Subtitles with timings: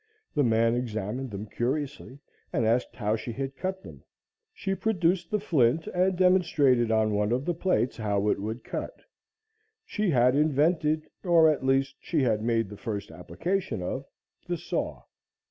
[0.33, 2.17] The man examined them curiously
[2.51, 4.03] and asked how she had cut them.
[4.51, 9.03] She produced the flint and demonstrated on one of the plates how it would cut.
[9.85, 14.03] She had invented, or at least, she had made the first application of
[14.47, 15.03] the saw.